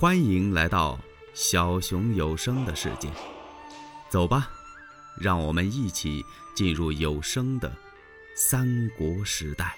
[0.00, 0.98] 欢迎来到
[1.34, 3.10] 小熊有声的世界，
[4.08, 4.48] 走吧，
[5.20, 6.24] 让我们一起
[6.56, 7.70] 进入有声的
[8.34, 9.76] 三国时代。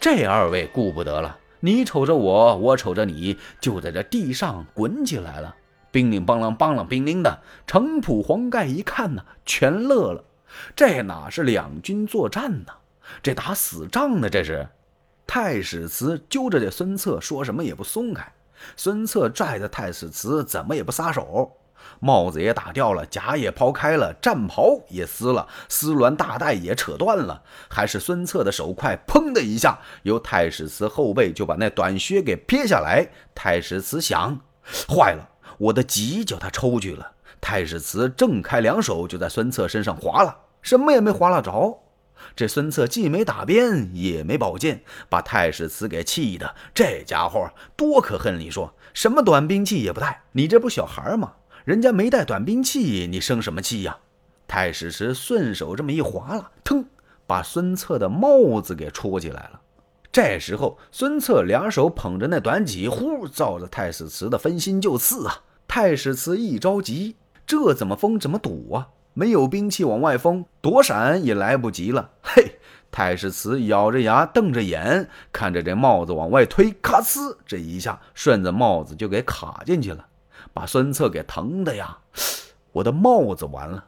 [0.00, 5.54] 这二位顾不得了，你瞅着我，我瞅着你，就在这地上滚起来了。
[5.90, 10.24] 乒铃邦啷邦啷乒铃的，程普、黄盖一看呢，全乐了。
[10.74, 12.72] 这哪是两军作战呢？
[13.22, 14.30] 这打死仗呢！
[14.30, 14.66] 这是。
[15.26, 18.32] 太史慈揪着这孙策，说什么也不松开。
[18.76, 21.58] 孙策拽着太史慈，怎么也不撒手。
[21.98, 27.42] 帽子也打掉了，甲也抛开了，战袍也撕了，丝鸾大带也扯断了。
[27.68, 33.08] 还是孙策的手快，砰的一下，由太史慈后背就把那短靴给撇下来。
[33.34, 34.40] 太史慈想：
[34.88, 37.12] 坏了，我的戟叫他抽去了。
[37.40, 41.81] 太史慈挣开两手，就在孙策身上划了，什么也没划拉着。
[42.34, 46.54] 这孙策既没打鞭，也没宝剑，把太史慈给气的。
[46.74, 48.38] 这家伙多可恨！
[48.38, 51.34] 你说什么短兵器也不带，你这不小孩吗？
[51.64, 53.98] 人家没带短兵器，你生什么气呀？
[54.48, 56.84] 太史慈顺手这么一划拉，腾，
[57.26, 59.60] 把孙策的帽子给戳起来了。
[60.10, 65.42] 这时候，孙策两手捧着那短戟，呼，照着太史慈的分心就刺啊！
[65.66, 68.88] 太史慈一着急，这怎么封怎么堵啊？
[69.14, 72.10] 没有兵器往外封，躲闪也来不及了。
[72.22, 72.58] 嘿，
[72.90, 80.06] 太史慈咬着牙，瞪着眼，看着这帽子往外推，咔呲，这一下顺着帽子就给卡进去了，
[80.52, 81.98] 把孙策给疼的呀！
[82.72, 83.84] 我的帽子完了！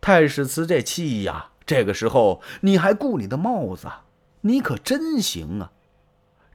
[0.00, 1.50] 太史慈这气呀！
[1.64, 3.86] 这个时候你还顾你的帽子？
[4.42, 5.70] 你可真行啊！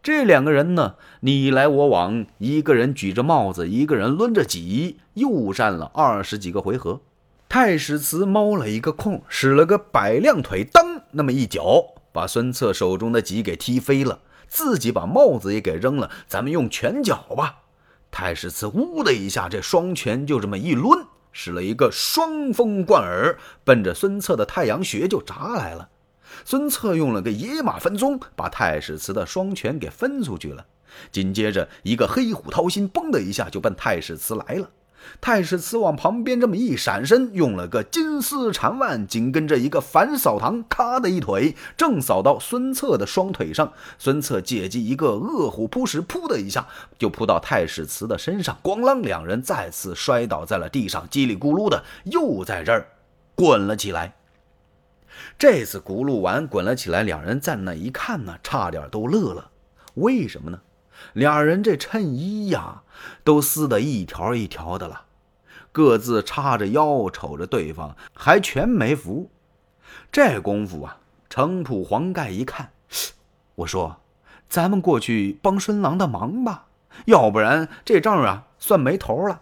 [0.04, 7.02] 这两个人呢，你来我往，一个人举着帽子，一个人抡着戟，又战了二十几个回合。
[7.50, 16.12] 太史慈猫了一个空，使了个百亮腿，蹬那么一脚，把孙策手中的戟给踢飞了，自己把帽子也给扔了。
[16.28, 17.62] 咱们用拳脚吧。
[18.12, 25.90] 太史慈呜的一下，这双拳就这么一抡，使了一个双风贯耳，奔着孙策的太阳穴就砸来了。
[26.46, 30.64] 孙策用了个野马分鬃，把太史慈的双拳给分出去了。
[31.12, 34.70] 紧接着一个黑虎掏心，嘣的一下就奔太史慈来了。
[35.22, 43.74] 太史慈往旁边这么一闪身，用了个金丝缠腕，紧跟着一个反扫堂，咔的一腿，正扫到孙策的双腿上。
[43.98, 46.68] 孙策借机一个饿虎扑食，噗的一下
[46.98, 52.88] 就扑到太史慈的身上，咣啷，两人再次摔倒在了地上，叽里咕噜的又在这儿
[53.36, 54.16] 滚了起来。
[55.38, 59.50] 这次轱辘完滚了起来，两人在那一看呢，差点都乐了。
[59.96, 60.60] 为什么呢？
[61.14, 62.84] 俩人这衬衣呀，
[63.24, 65.04] 都撕得一条一条的了，
[65.72, 69.30] 各自叉着腰瞅着对方，还全没服。
[70.12, 70.98] 这功夫啊，
[71.30, 72.72] 程普、黄盖一看，
[73.56, 73.98] 我说
[74.50, 76.66] ：“咱们过去帮孙郎的忙吧，
[77.06, 79.42] 要不然这仗啊算没头了。”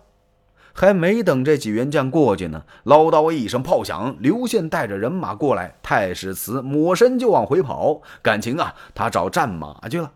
[0.80, 10.12] 还没等这几员将过去呢，唠叨一声炮响，刘宪带着人马过来，太史慈抹身就往回跑，感情啊，他找战马去了。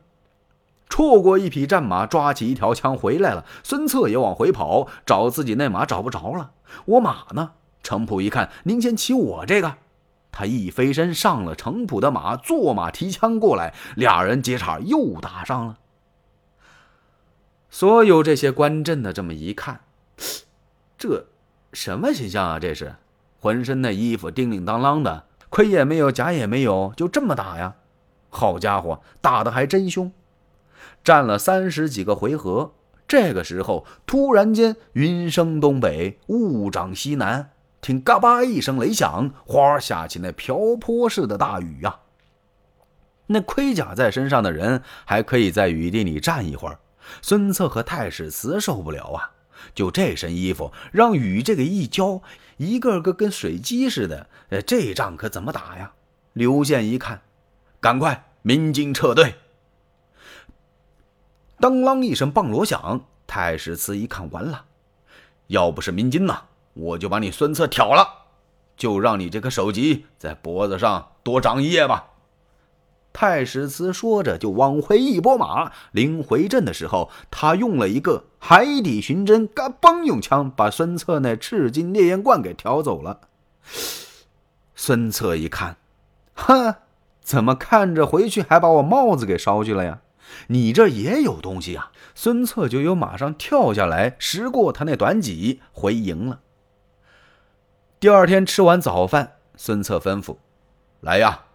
[0.92, 3.46] 错过一匹战马，抓起一条枪回来了。
[3.64, 6.52] 孙策也往回跑，找自己那马找不着了。
[6.86, 7.54] 我马呢？
[7.82, 9.78] 程普一看，您先骑我这个。
[10.34, 15.78] 他一飞身上了程普的马，坐马提枪过来，俩人接茬又打上了。
[17.70, 19.80] 所有这些观阵的这么一看，
[21.00, 21.26] 这
[21.72, 22.60] 什么形象啊？
[22.60, 22.96] 这是
[23.40, 27.76] 浑身那衣服叮铃当啷的，盔也没有，甲也没有，就这么打呀？
[28.30, 30.12] 好家伙，打的还真凶！
[31.04, 32.74] 战了三十几个回合，
[33.08, 42.00] 这个时候突然间云生东北，雾长西南，听嘎巴一声雷响，哗下起那瓢泼似的大雨呀。
[43.28, 46.80] 那盔甲在身上的人还可以在雨地里站一会儿，
[47.22, 49.32] 孙策和太史慈受不了啊！
[49.74, 52.22] 就这身衣服，让雨这个一浇，
[52.58, 54.28] 一个个跟水鸡似的，
[54.66, 55.94] 这仗可怎么打呀？
[56.34, 57.22] 刘宪一看，
[57.80, 59.36] 赶快鸣金撤退。
[61.62, 64.66] 当啷一声棒锣响，太史慈一看完了，
[65.48, 66.40] 要不是鸣金呐，
[66.74, 68.08] 我就把你孙策挑了，
[68.76, 72.08] 就让你这个首级在脖子上多长一夜吧。
[73.14, 83.20] 太史慈说着就往回一拨马，临回阵的时候，他用了一个海底寻针，嘎嘣用枪把孙策那赤金烈焰罐给挑走了。
[84.74, 85.78] 孙策一看，
[86.34, 86.74] 哼，
[87.22, 90.00] 怎么看着回去还把我帽子给烧去了呀？
[90.48, 91.92] 你这也有东西啊！
[92.14, 96.40] 孙策就又马上跳下来，拾过他那短戟，回营了。
[98.00, 100.38] 第二天吃完早饭，孙策吩咐
[101.02, 101.46] ：“来呀，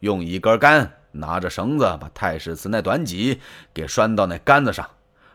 [0.00, 3.40] 用一根杆，拿着绳子把太史慈那短戟
[3.74, 4.88] 给拴到那杆子上，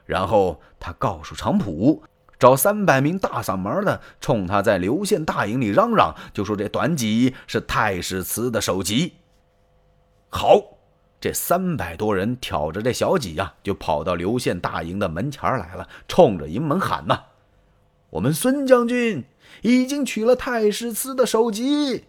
[0.06, 2.04] 然后他告诉程普，
[2.40, 9.14] 找三百名大嗓门的冲他在刘县大营里嚷嚷，就说这短戟是太史慈的首级。
[10.30, 10.75] 好，
[11.26, 17.24] 这三百多人挑着这小戟呀，就跑到刘县大营的门前来了，冲着营门喊呐
[18.12, 19.24] ：“我们孙将军
[19.64, 22.04] 已经取了太史慈的首级。”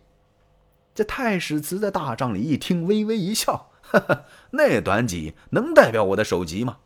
[0.94, 6.76] 这太史慈在大帐里一听，微微一笑：“哈哈，那短戟能代表我的首级吗？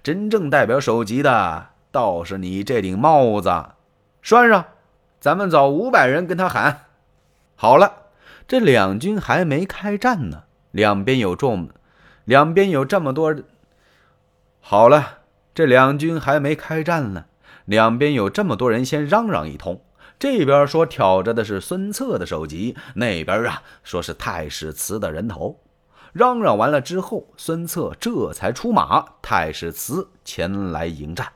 [0.00, 3.50] 真正代表首级的，倒是你这顶帽子。
[4.22, 4.64] 拴上，
[5.18, 6.84] 咱们找五百人跟他喊。
[7.56, 8.04] 好了，
[8.46, 11.68] 这两军还没开战呢，两边有众，
[12.24, 13.34] 两边有这么多。
[14.60, 15.18] 好了，
[15.54, 17.24] 这两军还没开战呢，
[17.64, 19.82] 两边有这么多人，先嚷嚷一通。”
[20.20, 25.58] 这边说挑着的是孙策的首级，那边啊说是太史慈的人头。
[26.12, 31.26] 嚷嚷完了之后，孙策这才出马，太史慈前来迎战。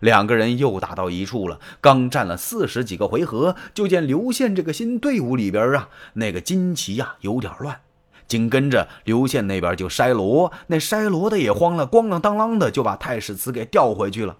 [0.00, 1.60] 两个人又打到一处了。
[1.82, 7.80] 刚战了四十几个回合，就见刘宪这个新队伍里边啊，那个旌旗呀有点乱。
[8.28, 14.36] 紧跟着刘宪那边就筛锣，那筛锣的也慌了，咣啷当啷的就把太史慈给调回去了。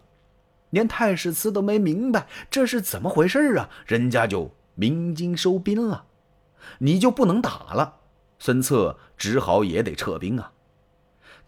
[0.71, 6.05] 连太史慈都没明白这是怎么回事啊，人家就鸣金收兵了，
[6.81, 7.95] 你就不能打了。
[8.39, 10.53] 孙策只好也得撤兵啊。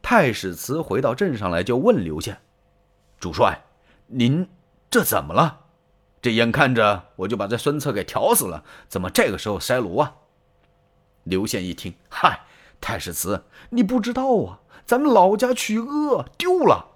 [0.00, 2.40] 太史慈回到镇上来，就问刘宪
[3.20, 3.62] ：“主帅，
[4.06, 4.48] 您
[4.88, 5.60] 这怎么了？
[6.22, 10.14] 这眼看着我就把这孙策给挑死了，怎么这个时候筛锣啊？”
[11.24, 12.40] 刘宪一听：“嗨，
[12.80, 16.86] 太史慈，你不知道啊，咱们老家曲阿丢了。”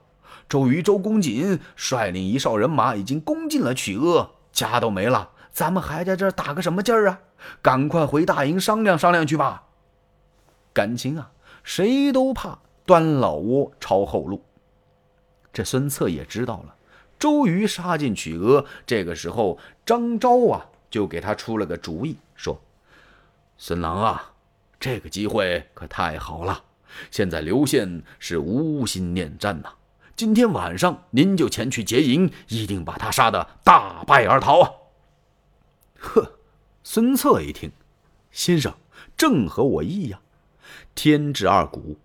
[0.49, 7.21] 周瑜、周公瑾率领一哨人马已经攻进了曲阿，家都没了，咱们还在这打个什么劲儿啊？
[7.63, 9.65] 赶快回大营商量商量去吧。
[10.73, 11.31] 感情啊，
[11.63, 14.43] 谁都怕端老窝抄后路。
[15.53, 16.75] 这孙策也知道了，
[17.19, 22.61] 周瑜杀进曲阿，这个时候张昭啊就给他出了个主意，说
[23.57, 24.33] ：“孙郎啊，
[24.79, 26.65] 这个机会可太好了，
[27.11, 29.75] 现在刘宪是无心恋战呐。”
[30.17, 34.71] 今天晚上您就前去劫营，一定把他杀得大败而逃啊！
[35.99, 36.39] 呵，
[36.85, 37.73] 孙策一听，
[38.31, 38.73] 先生
[39.17, 40.21] 正合我意呀。
[40.95, 41.99] 天至二鼓，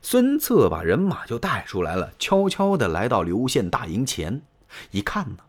[0.00, 4.42] 孙策把人马就带出来了，悄悄地来到刘宪大营前，
[4.90, 5.44] 一看呢，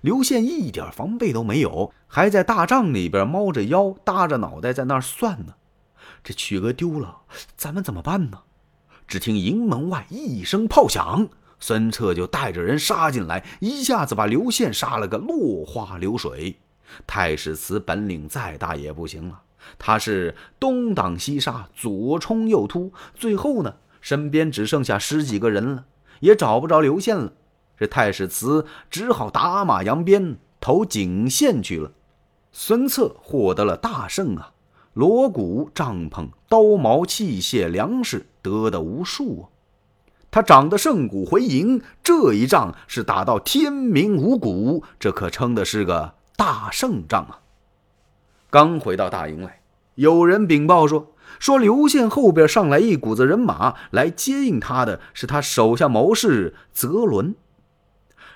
[0.00, 5.54] 刘宪一点防备都没有，还在大帐里边猫着腰，搭着脑袋在那儿算呢。
[6.22, 7.22] 这曲阿丢了，
[7.56, 8.40] 咱们怎么办呢？
[9.06, 11.28] 只听营门外一声炮响。
[11.60, 16.58] 孙策就带着人杀进来，一下子把刘宪杀了个落花流水。
[17.06, 19.42] 太史慈本领再大也不行了，
[19.76, 25.86] 他是东挡西杀，左冲右突，最后呢，身边只剩下十几个人了，
[26.20, 27.32] 也找不着刘宪了。
[27.78, 31.92] 这太史慈只好打马扬鞭投景县去了。
[32.50, 34.52] 孙策获得了大胜啊，
[34.94, 39.44] 锣鼓、帐篷、刀矛、器械、粮食得的无数啊。
[40.30, 47.40] 他长得胜鼓回营，这一仗是打到天明五谷，这可称的是个大胜仗啊！
[48.50, 49.62] 刚回到大营来，
[49.94, 57.34] 有人禀报说，说刘宪后边上来一股子人马来接应他的是他手下谋士泽伦。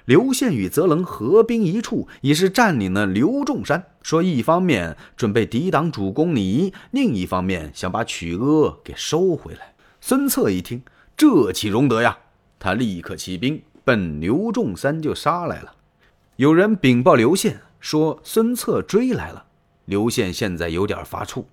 [0.04, 3.84] 刘宪与泽伦合兵一处，已是占领了刘仲山。
[4.02, 9.74] 说一方面准备抵挡主公你，另一方面想把曲阿给收回来。
[10.00, 10.82] 孙策一听。
[11.14, 12.18] 这岂容得呀！
[12.58, 15.74] 他立刻起兵奔刘仲山就杀来了。
[16.36, 19.44] 有人禀报刘宪说孙策追来了。
[19.84, 21.44] 刘宪现在有点发怵，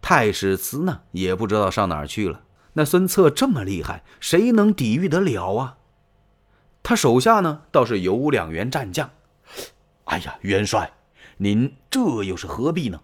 [0.00, 2.42] 太史慈呢也不知道上哪儿去了。
[2.74, 5.77] 那孙策这么厉害，谁能抵御得了啊？
[6.88, 9.10] 他手下呢倒是有两员战将。
[10.04, 10.90] 哎呀，元帅，
[11.36, 12.98] 您这又是何必呢？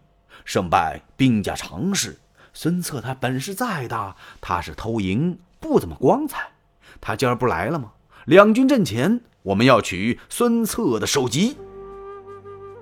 [0.46, 2.18] 胜败兵家常事。
[2.54, 5.38] 孙策他本事再大，他是偷营。
[5.60, 6.50] 不怎么光彩，
[6.98, 7.92] 他今儿不来了吗？
[8.24, 11.58] 两军阵前，我们要取孙策的首级。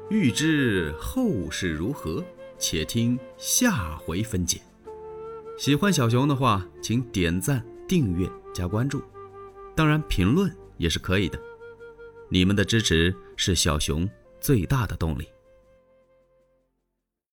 [0.08, 2.22] 欲知后事如何，
[2.60, 4.60] 且听下回分解。
[5.58, 9.02] 喜欢小熊的话，请点赞、订阅、加关注，
[9.74, 10.48] 当然评论
[10.82, 11.40] 也是可以的。
[12.28, 14.08] 你们的支持是小熊
[14.40, 15.31] 最大的动力。